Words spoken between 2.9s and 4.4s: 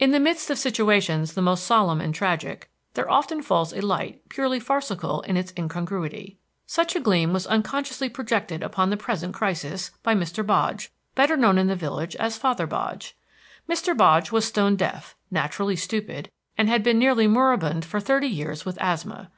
there often falls a light